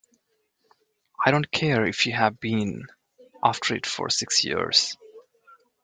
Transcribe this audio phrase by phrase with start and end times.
[1.23, 2.87] I don't care if you've been
[3.45, 4.97] after it for six years!